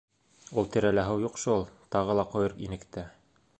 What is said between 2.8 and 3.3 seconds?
тә.